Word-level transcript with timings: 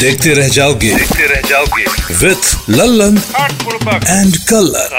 देखते 0.00 0.32
रह 0.34 0.48
जाओगे। 0.48 0.88
देखते 0.94 1.26
रह 1.26 1.40
जाओगे। 1.48 1.84
विथ 2.16 2.70
लल्लन 2.70 3.16
एंड 4.08 4.36
कलर 4.48 4.90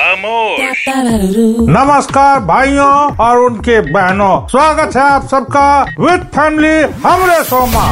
नमस्कार 1.70 2.40
भाइयों 2.48 2.96
और 3.25 3.38
उनके 3.40 3.80
बहनों। 3.92 4.48
स्वागत 4.48 4.96
है 4.98 5.04
आप 5.04 5.28
सबका 5.32 5.70
विथ 6.00 6.25
फैमिली 6.36 6.75
हमरे 7.06 7.44
सोमा। 7.44 7.86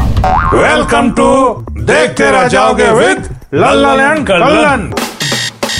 वेलकम 0.53 1.11
टू 1.11 1.29
देखते 1.85 2.31
रह 2.31 2.47
जाओगे 2.47 2.89
विथ 2.91 3.29
लल्लन 3.53 4.01
एंड 4.01 4.27
कल्लन 4.27 4.91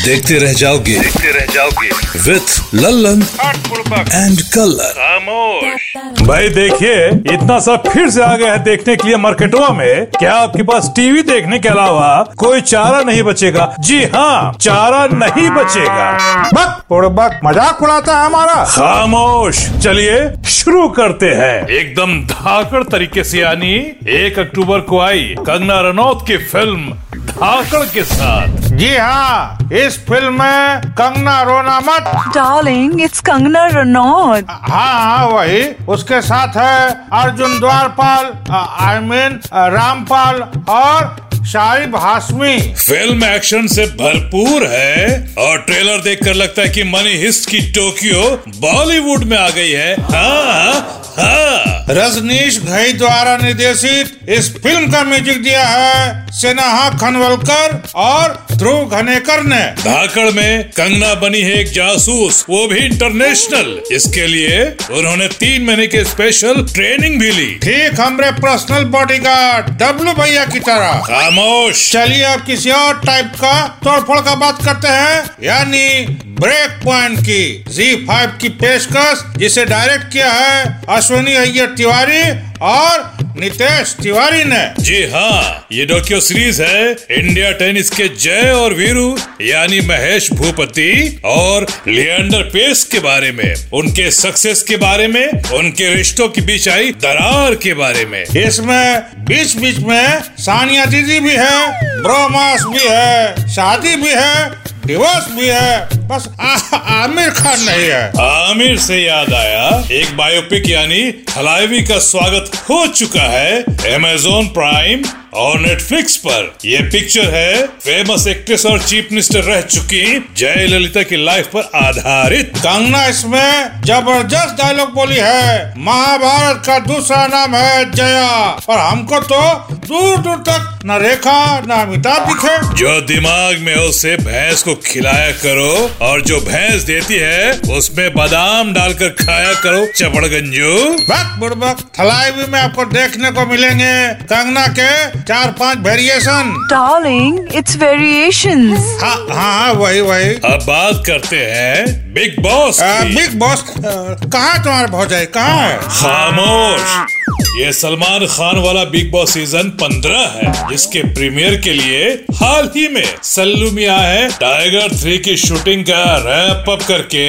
देखते 0.06 0.38
रह 0.40 0.52
जाओगे। 0.54 0.94
देखते 0.94 1.32
रह 1.32 1.46
जाओगे। 1.54 1.88
विथ 2.24 2.74
लल्लन 2.74 3.22
एंड 3.22 4.42
कलर 4.54 4.92
खामोश। 4.98 5.94
भाई 6.22 6.50
देखिए 6.50 7.08
इतना 7.34 7.60
सब 7.60 7.88
फिर 7.88 8.10
से 8.10 8.22
आ 8.24 8.36
गया 8.38 8.52
है 8.54 8.64
देखने 8.64 8.96
के 8.96 9.08
लिए 9.08 9.18
मार्केटों 9.18 9.70
में। 9.76 10.06
क्या 10.18 10.34
आपके 10.34 10.64
पास 10.64 10.92
टीवी 10.96 11.22
देखने 11.24 11.60
के 11.60 11.70
अलावा 11.70 12.10
कोई 12.38 12.62
चारा 12.64 13.02
नहीं 13.02 13.24
बचेगा? 13.24 13.66
जी 13.80 14.04
हाँ 14.06 14.54
चारा 14.62 15.06
नहीं 15.14 15.50
बचेगा। 15.52 16.12
बक 16.54 16.84
बुड़बक 16.90 17.40
मज़ाक 17.46 17.82
उड़ाता 17.84 18.20
है 18.20 18.26
हमारा। 18.26 18.64
खामोश 18.66 19.66
चलिए 19.84 20.20
शुरू 20.52 20.88
करते 20.92 21.34
हैं। 21.34 21.68
एकदम 21.70 22.20
धाकड़ 22.28 22.84
तरीके 22.86 23.24
से 23.24 23.40
यानी 23.40 23.74
एक 24.20 24.40
अक्टूबर 24.40 24.80
को 24.84 25.00
आई 25.00 25.36
कंगना 25.40 25.80
रनौत 25.82 26.24
की 26.28 26.38
फ़िल्म 26.46 26.94
धाकड़ 27.28 27.86
के 27.86 28.04
साथ। 28.06 28.48
जी 28.72 28.96
हाँ 28.96 29.70
इस 29.74 29.95
फ़िल्म 30.10 30.34
में 30.42 30.82
कंगना 31.00 31.42
रोना 31.44 31.80
मत 31.88 32.12
डार्लिंग 32.36 33.02
इट्स 33.02 33.20
कंगना 33.30 33.66
रनौत। 33.74 34.46
हाँ 34.50 34.94
हाँ 35.02 35.26
वही। 35.28 35.64
उसके 35.94 36.22
साथ 36.22 36.58
है 36.58 36.90
अर्जुन 37.22 37.60
द्वारपाल 37.60 38.32
आई 38.56 39.00
मीन 39.10 39.40
रामपाल 39.54 40.42
और 40.70 41.16
शाहिब 41.46 41.96
हाशमी। 41.96 42.58
फ़िल्म 42.76 43.26
एक्शन 43.26 43.68
से 43.68 43.86
भरपूर 44.00 44.66
है 44.68 45.06
और 45.40 45.58
ट्रेलर 45.68 46.02
देखकर 46.02 46.34
लगता 46.34 46.62
है 46.62 46.70
कि 46.70 46.84
मनी 46.86 47.16
हिस्ट 47.18 47.50
की 47.50 47.60
टोक्यो 47.72 48.30
बॉलीवुड 48.60 49.24
में 49.24 49.38
आ 49.38 49.50
गई 49.50 49.72
है। 49.72 49.94
हाँ 50.04 51.02
हाँ। 51.18 51.86
रजनीश 51.90 52.60
घई 52.60 52.94
द्वारा 52.94 53.36
निर्देशित 53.38 54.30
इस 54.30 54.50
फ़िल्म 54.56 54.92
का 54.92 55.04
म्यूज़िक 55.04 55.42
दिया 55.44 55.64
है 55.64 56.32
सेनाहा 56.36 56.90
खनवलकर 56.92 57.82
और 57.96 58.34
ध्रुव 58.52 58.96
घनेकर 58.98 59.44
ने। 59.44 59.60
धाकड़ 59.82 60.30
में 60.32 60.70
कंगना 60.72 61.14
बनी 61.22 61.42
है 61.42 61.54
एक 61.60 61.72
जासूस 61.74 62.46
वो 62.50 62.68
भी 62.68 62.80
इंटरनेशनल। 62.80 63.80
इसके 63.96 64.26
लिए 64.28 64.60
उन्होंने 64.92 65.28
तीन 65.36 65.66
महीने 65.66 65.88
की 65.88 66.04
स्पेशल 66.06 66.64
ट्रेनिंग 66.74 67.20
भी 67.20 67.32
ली। 67.32 67.48
ठीक 67.64 68.00
हमरे 68.00 68.32
पर्सनल 68.42 68.84
बॉडीगार्ड 68.92 69.70
डब्लू 69.84 70.14
भैया 70.14 70.46
की 70.46 70.60
तरह। 70.62 71.14
खामोश। 71.36 71.92
चलिए 71.92 72.24
अब 72.24 72.42
किसी 72.42 72.70
और 72.72 73.00
टाइप 73.00 73.32
का 73.36 73.68
तोड़फोड़ 73.84 74.20
का 74.20 74.36
बात 74.36 74.64
करते 74.66 74.88
हैं। 74.88 75.44
यानी 75.44 76.06
ब्रेक 76.40 76.80
पॉइंट 76.84 77.20
की 77.20 77.64
जी 77.70 77.96
फाइव 78.06 78.38
की 78.42 78.50
पेशकश, 78.62 79.24
जिसे 79.38 79.66
डायरेक्ट 79.66 80.12
किया 80.14 80.32
है 80.32 80.82
अश्विनी 80.90 81.36
अय्यर 81.36 81.74
तिवारी 81.78 82.22
और 82.64 83.25
नितेश 83.40 83.96
तिवारी 84.04 84.44
ने। 84.44 84.64
जी 84.80 85.02
हाँ 85.04 85.68
ये 85.72 85.86
डॉक्यू 85.86 86.20
सीरीज़ 86.22 86.62
है। 86.64 86.92
इंडिया 87.12 87.52
टेनिस 87.52 87.90
के 87.90 88.08
जय 88.16 88.52
और 88.52 88.74
वीरू 88.74 89.18
यानी 89.42 89.80
महेश 89.80 90.32
भूपति 90.34 91.22
और 91.26 91.66
लिएंडर 91.88 92.44
पेस 92.50 92.84
के 92.84 93.00
बारे 93.00 93.32
में 93.32 93.56
उनके 93.74 94.10
सक्सेस 94.12 94.64
के 94.64 94.78
बारे 94.78 95.08
में 95.08 95.28
उनके 95.54 95.94
रिश्तों 95.96 96.28
के 96.30 96.42
बीच 96.42 96.68
आई 96.70 96.92
दरार 97.02 97.56
के 97.56 97.74
बारे 97.74 98.06
में। 98.06 98.24
इसमें 98.24 99.02
बीच 99.26 99.56
बीच 99.58 99.78
में 99.80 100.22
सानिया 100.40 100.86
दीदी 100.86 101.20
भी 101.20 101.36
है 101.36 102.02
ब्रोमास 102.02 102.64
भी 102.66 102.88
है 102.88 103.50
शादी 103.50 103.96
भी 103.96 104.14
है 104.14 104.65
डिवोर्स 104.86 105.28
भी 105.32 105.48
है 105.48 105.88
बस 106.08 106.28
आ- 106.42 106.78
आमिर 107.04 107.30
खान 107.30 107.60
नहीं 107.60 107.90
है। 107.90 108.10
आमिर 108.50 108.78
से 108.80 108.98
याद 109.04 109.34
आया 109.34 109.84
एक 109.92 110.18
बायोपिक 110.18 110.70
यानी 110.70 111.02
हलाइवी 111.38 111.82
का 111.84 111.98
स्वागत 112.00 112.52
हो 112.70 112.88
चुका 112.88 113.22
है 113.22 113.62
अमेजोन 113.96 114.48
प्राइम 114.48 115.04
और 115.34 115.60
नेटफ्लिक्स 115.60 116.16
पर। 116.18 116.58
यह 116.66 116.90
पिक्चर 116.92 117.34
है 117.34 117.66
फ़ेमस 117.66 118.28
एक्ट्रेस 118.28 118.66
और 118.66 118.82
चीफ 118.84 119.08
मिनिस्टर 119.12 119.40
रह 119.40 119.62
चुकी 119.62 120.04
जयललिता 120.38 121.04
की 121.04 121.26
लाइफ 121.26 121.48
पर 121.56 121.70
आधारित। 121.76 122.52
कंगना 122.58 123.06
इसमें 123.06 123.82
ज़बरदस्त 123.86 124.56
डायलॉग 124.64 124.94
बोली 124.94 125.18
है 125.20 125.74
महाभारत 125.78 126.64
का 126.66 126.80
दूसरा 126.80 127.28
नाम 127.28 127.56
है 127.56 127.92
जया। 127.92 128.30
और 128.70 128.78
हमको 128.78 129.20
तो 129.20 129.75
दूर 129.88 130.18
दूर 130.18 130.38
तक 130.48 130.80
न 130.86 130.98
रेखा 131.02 131.40
न 131.62 131.72
अमिताभ 131.74 132.28
दिखे। 132.28 132.56
जो 132.76 133.00
दिमाग 133.08 133.60
में 133.62 133.74
हो 133.76 133.84
उसे 133.86 134.16
भैंस 134.18 134.64
को 134.64 134.76
खिलाया 134.86 135.32
करो 135.38 135.74
और 136.06 136.22
जो 136.22 136.40
भैंस 136.42 136.84
देती 136.84 137.16
है 137.16 137.52
उसमें 137.78 138.10
बादाम 138.14 138.74
डालकर 138.74 139.10
खाया 139.22 139.54
करो 139.62 139.86
चपड़गंजू। 139.98 140.74
बक 141.10 141.36
बुड़बक 141.40 141.84
थलाईवी 142.00 142.52
में 142.52 142.60
आपको 142.60 142.86
देखने 142.88 143.32
को 143.32 143.46
मिलेंगे। 143.46 143.96
कंगना 144.26 144.68
के 144.80 145.22
चार 145.22 145.52
पाँच 145.60 145.78
वेरिएशन 145.88 146.54
Darling, 146.72 147.56
इट्स 147.56 147.76
वेरिएशन 147.78 148.70
हाँ 149.02 149.16
हाँ 149.30 149.52
हाँ, 149.54 149.74
वही 149.74 150.02
वही। 150.02 150.34
अब 150.46 150.64
बात 150.68 151.04
करते 151.08 151.38
हैं 151.46 151.86
बिग 152.14 152.42
बॉस 152.44 152.80
बिग 152.82 153.38
बॉस 153.40 153.64
कहाँ 153.78 154.64
तुम्हारे 154.64 154.88
भौजाई? 154.88 155.26
कहाँ 155.28 155.62
है? 155.62 155.78
खामोश। 155.78 157.15
ये 157.58 157.72
सलमान 157.74 158.26
खान 158.28 158.58
वाला 158.60 158.84
बिग 158.86 159.12
बॉस 159.12 159.34
सीज़न 159.34 159.70
15 159.82 160.26
है, 160.32 160.52
जिसके 160.70 161.02
प्रीमियर 161.14 161.56
के 161.62 161.74
लिए 161.74 162.04
हाल 162.36 162.70
ही 162.76 162.88
में 162.88 163.06
सल्लू 163.24 163.70
मिया 163.72 163.98
है 163.98 164.28
टाइगर 164.40 164.96
थ्री 164.98 165.18
की 165.18 165.36
शूटिंग 165.38 165.84
का 165.86 166.04
रैप 166.26 166.70
अप 166.70 166.82
करके 166.88 167.26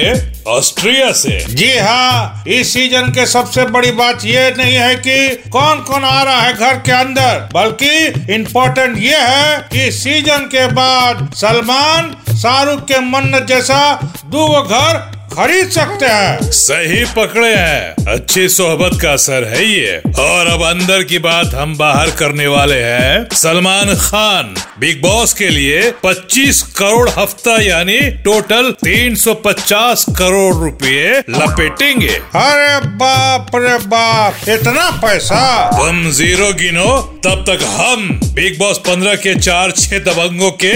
ऑस्ट्रिया 0.51 1.11
से। 1.11 1.39
जी 1.49 1.71
हाँ 1.77 2.43
इस 2.47 2.73
सीज़न 2.73 3.11
के 3.11 3.25
सबसे 3.25 3.65
बड़ी 3.67 3.91
बात 3.93 4.25
ये 4.25 4.49
नहीं 4.57 4.75
है 4.75 4.95
कि 4.97 5.49
कौन 5.49 5.81
कौन 5.81 6.03
आ 6.03 6.21
रहा 6.23 6.41
है 6.41 6.53
घर 6.53 6.77
के 6.77 6.91
अंदर, 6.91 7.49
बल्कि 7.53 8.33
इम्पोर्टेंट 8.35 8.97
ये 8.99 9.17
है 9.17 9.57
कि 9.73 9.91
सीज़न 9.93 10.49
के 10.53 10.67
बाद 10.73 11.27
सलमान 11.35 12.15
शाहरुख 12.37 12.83
के 12.87 12.99
मन्नत 13.09 13.47
जैसा 13.47 13.79
दो 14.25 14.47
घर 14.61 15.15
खरीद 15.37 15.69
सकते 15.69 16.05
हैं। 16.05 16.51
सही 16.51 17.05
पकड़े 17.05 17.53
हैं। 17.55 18.05
अच्छी 18.07 18.49
सोहबत 18.49 19.01
का 19.01 19.11
असर 19.13 19.43
है 19.43 19.65
ये। 19.65 20.01
और 20.19 20.47
अब 20.47 20.61
अंदर 20.63 21.03
की 21.03 21.19
बात 21.19 21.53
हम 21.55 21.77
बाहर 21.77 22.09
करने 22.11 22.47
वाले 22.47 22.79
हैं। 22.79 23.35
सलमान 23.35 23.95
खान 23.95 24.55
बिग 24.79 25.01
बॉस 25.01 25.33
के 25.33 25.49
लिए 25.49 25.91
25 26.03 26.61
करोड़ 26.61 27.09
हफ़्ता 27.09 27.61
यानी 27.61 27.99
टोटल 27.99 28.71
350 28.83 30.05
करोड़ 30.09 30.55
रुपए 30.55 31.23
लपेटेंगे। 31.29 32.15
अरे 32.35 32.87
बाप 32.87 33.51
रे 33.55 33.77
बाप 33.77 34.49
इतना 34.49 34.89
पैसा। 34.91 35.71
तुम 35.77 36.11
ज़ीरो 36.11 36.53
गिनो 36.53 37.16
तब 37.27 37.43
तक 37.47 37.63
हम 37.69 38.19
बिग 38.33 38.57
बॉस 38.59 38.77
15 38.79 39.15
के 39.15 39.33
चार 39.35 39.71
छह 39.71 39.99
दबंगों 39.99 40.51
के 40.63 40.73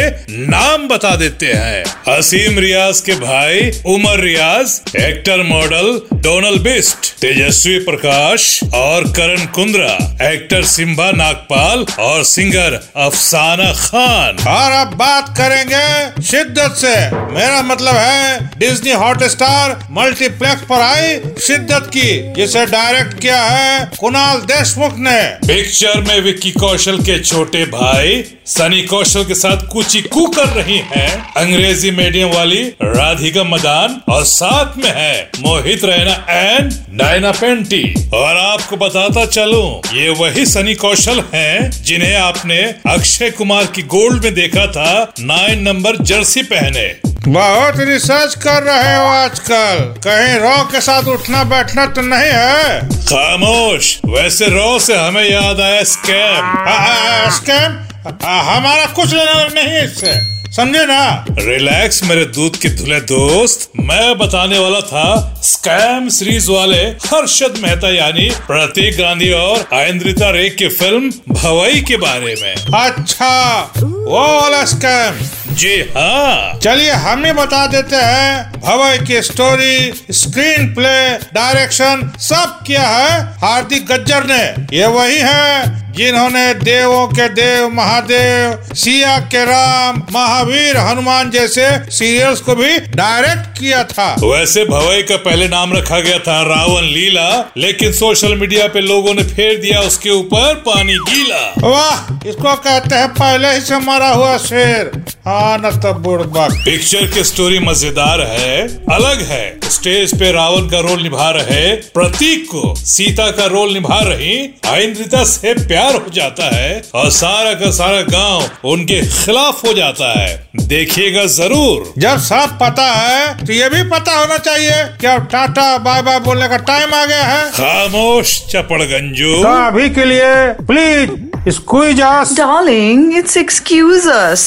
नाम 0.47 0.88
बता 0.88 1.16
देते 1.16 1.51
हैं। 1.53 1.84
असीम 2.13 2.57
रियाज 2.59 3.00
के 3.00 3.13
भाई 3.13 3.69
उमर 3.85 4.19
रियाज 4.19 4.79
एक्टर 5.00 5.44
मॉडल 5.44 6.01
डोनल 6.22 6.57
बिस्ट 6.59 7.12
तेजस्वी 7.22 7.78
प्रकाश 7.79 8.59
और 8.73 9.07
करण 9.12 9.45
कुंद्रा 9.45 9.94
एक्टर 10.31 10.63
सिम्बा 10.63 11.09
नागपाल 11.12 11.85
और 12.00 12.23
सिंगर 12.23 12.75
अफसाना 12.97 13.72
खान। 13.73 14.44
और 14.47 14.72
अब 14.72 14.94
बात 14.95 15.29
करेंगे 15.38 16.22
शिद्दत 16.23 16.75
से। 16.78 16.95
मेरा 17.31 17.62
मतलब 17.62 17.95
है 17.95 18.50
डिज्नी 18.57 18.91
हॉट 18.95 19.23
स्टार 19.29 19.78
मल्टीप्लेक्स 19.91 20.62
पर 20.63 20.81
आई 20.81 21.18
शिद्दत 21.47 21.89
की 21.95 22.12
जिसे 22.33 22.66
डायरेक्ट 22.66 23.19
किया 23.19 23.41
है 23.44 23.89
कुणाल 24.00 24.41
देशमुख 24.51 25.00
ने। 25.00 25.19
पिक्चर 25.47 26.01
में 26.01 26.22
विक्की 26.41 26.59
कौशल 26.59 26.97
के 27.00 27.18
छोटे 27.19 27.63
भाई 27.66 28.22
सनी 28.48 28.81
कौशल 28.83 29.24
के 29.24 29.36
साथ 29.36 29.66
कुची 29.68 30.01
कू 30.04 30.25
कर 30.27 30.48
रही 30.50 30.77
हैं। 30.88 31.10
अंग्रेज़ी 31.38 31.92
मीडियम 31.92 32.30
वाली 32.30 32.62
राधिका 32.83 33.44
मदान 33.44 34.01
और 34.10 34.24
साथ 34.24 34.77
में 34.77 34.89
है 34.89 35.30
मोहित 35.39 35.86
रैना 35.86 36.13
एंड 36.30 36.71
डायना 36.98 37.31
पेंटी। 37.31 37.83
और 38.13 38.38
आपको 38.38 38.77
बताता 38.77 39.25
चलूँ, 39.27 39.81
ये 39.94 40.10
वही 40.12 40.45
सनी 40.45 40.75
कौशल 40.75 41.24
हैं 41.33 41.69
जिन्हें 41.83 42.16
आपने 42.16 42.60
अक्षय 42.89 43.31
कुमार 43.38 43.66
की 43.75 43.81
गोल्ड 43.95 44.24
में 44.24 44.33
देखा 44.33 44.66
था 44.69 44.92
नाइन 45.19 45.63
नंबर 45.63 46.04
जर्सी 46.04 46.44
पहने। 46.45 46.89
बहुत 47.27 47.73
रिसर्च 47.79 48.35
कर 48.35 48.63
रहे 48.63 48.95
हो 48.95 49.06
आजकल। 49.06 49.79
कहीं 50.06 50.39
रॉ 50.39 50.63
के 50.63 50.81
साथ 50.81 51.03
उठना 51.03 51.44
बैठना 51.44 51.85
तो 51.85 52.01
नहीं 52.01 52.31
है। 52.33 52.79
खामोश 53.06 54.00
वैसे 54.06 54.45
रॉ 54.45 54.79
से 54.79 54.95
हमें 54.95 55.29
याद 55.31 55.59
आया 55.62 55.83
स्कैम 55.83 56.45
आ, 56.45 56.73
आ, 56.73 57.29
स्कैम 57.29 57.79
आ, 58.25 58.41
हमारा 58.41 58.85
कुछ 58.85 59.13
लेना 59.13 59.33
नहीं 59.33 59.68
है 59.68 59.85
इससे। 59.85 60.41
समझे 60.51 60.85
ना? 60.85 61.25
रिलैक्स 61.31 62.03
मेरे 62.03 62.25
दूध 62.25 62.56
के 62.56 62.69
धुले 62.69 63.00
दोस्त। 63.01 63.71
मैं 63.79 64.18
बताने 64.18 64.59
वाला 64.59 64.79
था 64.81 65.35
स्कैम 65.44 66.09
सीरीज़ 66.09 66.51
वाले 66.51 66.81
हर्षद 67.12 67.59
मेहता 67.63 67.89
यानी 67.95 68.29
प्रतीक 68.47 68.97
गांधी 68.97 69.31
और 69.31 69.69
आयंद्रिता 69.73 70.29
रे 70.29 70.50
की 70.50 70.68
फ़िल्म 70.68 71.12
भवई 71.33 71.81
के 71.81 71.97
बारे 71.97 72.35
में। 72.41 72.56
अच्छा 72.83 73.62
वो 73.77 74.41
वाला 74.41 74.65
स्कैम 74.65 75.13
जी 75.51 75.80
हाँ। 75.95 76.59
चलिए, 76.59 76.92
हम 76.92 77.25
ही 77.25 77.31
बता 77.33 77.65
देते 77.68 77.95
हैं 77.95 78.59
भवई 78.62 78.98
की 79.07 79.21
स्टोरी 79.21 80.03
स्क्रीन 80.12 80.74
प्ले 80.74 80.98
डायरेक्शन 81.33 82.12
सब 82.19 82.59
किया 82.68 82.88
है 82.88 83.21
हार्दिक 83.42 83.86
गज्जर 83.86 84.25
ने। 84.25 84.44
ये 84.77 84.88
वही 84.88 85.18
है 85.18 85.81
जिन्होंने 85.92 86.54
देवों 86.56 87.08
के 87.08 87.28
देव 87.30 87.68
महादेव 87.70 88.74
सिया 88.76 89.18
के 89.32 89.44
राम 89.46 90.02
महावीर 90.14 90.78
हनुमान 90.78 91.32
जैसे 91.32 91.66
सीरियल्स 91.92 92.42
को 92.42 92.56
भी 92.56 92.78
डायरेक्ट 92.96 93.60
किया 93.60 93.84
था। 93.84 94.08
वैसे 94.24 94.64
भवई 94.66 95.02
का 95.04 95.18
पहले 95.20 95.48
नाम 95.48 95.74
रखा 95.74 96.00
गया 96.00 96.20
था 96.20 96.42
रावण 96.44 96.86
लीला 96.86 97.30
लेकिन 97.58 97.92
सोशल 97.94 98.36
मीडिया 98.36 98.68
पे 98.68 98.82
लोगों 98.82 99.14
ने 99.14 99.24
फेर 99.26 99.60
दिया 99.62 99.80
उसके 99.82 100.10
ऊपर 100.12 100.54
पानी 100.66 100.96
गीला। 101.10 101.44
वाह 101.62 102.28
इसको 102.30 102.56
कहते 102.58 102.96
हैं 102.96 103.10
पहले 103.14 103.54
ही 103.54 103.62
से 103.62 103.80
मरा 103.82 104.10
हुआ 104.10 104.38
शेर। 104.40 104.92
हाँ 105.28 105.58
न 105.58 105.72
तब 105.82 106.02
बुड़बक 106.04 106.54
पिक्चर 106.66 107.06
की 107.08 107.24
स्टोरी 107.24 107.60
मज़ेदार 107.62 108.22
है 108.30 108.62
अलग 108.92 109.22
है। 109.30 109.44
स्टेज 109.72 110.14
पे 110.20 110.32
रावण 110.32 110.68
का 110.70 110.80
रोल 110.80 111.02
निभा 111.04 111.30
रहे 111.32 111.70
प्रतीक 111.94 112.46
को। 112.46 112.74
सीता 112.78 113.30
का 113.32 113.46
रोल 113.48 113.74
निभा 113.74 114.00
रही 114.04 114.38
आइंद्रिता 114.70 115.24
से 115.26 115.54
प्यार 115.62 115.80
हो 115.83 116.10
जाता 116.13 116.56
है 116.56 116.81
और 116.95 117.10
सारा 117.10 117.54
का 117.54 117.72
सारा 117.72 118.01
गाँव 118.01 118.69
उनके 118.69 119.01
खिलाफ 119.01 119.66
हो 119.66 119.74
जाता 119.74 120.19
है। 120.19 120.50
देखिएगा 120.53 121.25
ज़रूर। 121.25 121.94
जब 121.98 122.18
सब 122.19 122.57
पता 122.62 122.86
है 122.86 123.45
तो 123.45 123.53
ये 123.53 123.69
भी 123.69 123.83
पता 123.89 124.18
होना 124.19 124.38
चाहिए 124.38 124.83
कि 125.01 125.07
अब 125.07 125.27
टाटा 125.31 125.77
बाय 125.77 126.01
बाय 126.01 126.19
बोलने 126.19 126.48
का 126.50 126.57
टाइम 126.57 126.94
आ 126.94 127.06
गया 127.06 127.24
है। 127.24 127.50
खामोश 127.51 128.39
चपड़ 128.51 128.81
गंजू। 128.81 129.42
तो 129.44 129.50
अभी 129.68 129.89
के 129.89 130.06
लिए 130.06 130.31
please 130.63 131.09
squeeze 131.50 132.01
us 132.01 132.33
Darling, 132.38 133.00
it's 133.19 133.38
excuse 133.38 134.07
us. 134.07 134.42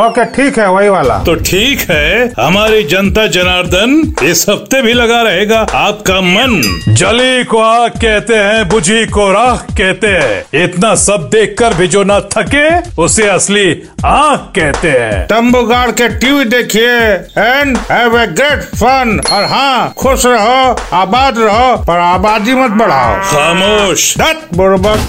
Okay 0.00 0.24
ठीक 0.34 0.58
है 0.58 0.68
वही 0.70 0.88
वाला। 0.88 1.18
तो 1.24 1.34
ठीक 1.34 1.80
है 1.90 2.32
हमारी 2.40 2.82
जनता 2.84 3.26
जनार्दन 3.26 4.14
इस 4.24 4.44
हफ़्ते 4.48 4.80
भी 4.82 4.92
लगा 4.92 5.20
रहेगा 5.22 5.58
आपका 5.74 6.20
मन। 6.20 6.60
जली 6.88 7.44
को 7.44 7.58
आग 7.58 7.90
कहते 7.90 8.34
हैं 8.34 8.68
बुझी 8.68 9.04
को 9.06 9.30
राख 9.32 9.66
कहते 9.78 10.06
हैं। 10.06 10.62
इतना 10.64 10.94
सब 10.94 11.28
देखकर 11.32 11.74
भी 11.74 11.88
जो 11.88 12.04
ना 12.04 12.20
थके 12.36 12.68
उसे 13.02 13.28
असली 13.28 13.70
आँख 14.04 14.52
कहते 14.56 14.69
हैं। 14.76 15.26
तंबू 15.26 15.62
गाड़ 15.62 15.90
के 15.90 16.08
टीवी 16.18 16.44
देखिए 16.44 16.96
and 17.38 17.76
have 17.90 18.18
a 18.20 18.26
great 18.26 18.62
fun 18.74 19.20
और 19.32 19.44
हाँ 19.44 19.92
खुश 19.98 20.26
रहो 20.26 20.96
आबाद 20.96 21.38
रहो 21.38 21.76
पर 21.84 21.98
आबादी 21.98 22.54
मत 22.54 22.70
बढ़ाओ। 22.70 23.14
खामोश। 23.30 24.14
बुर्बक 24.54 25.08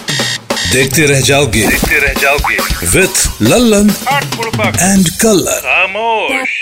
देखते 0.74 1.06
रह 1.06 1.22
जाओगे। 1.22 1.68
देखते 1.68 2.00
रह 2.00 2.14
जाओगे। 2.14 2.58
विथ 2.88 3.28
लल्लन 3.42 3.90
एंड 4.82 5.10
कलर 5.22 5.60
खामोश। 5.66 6.62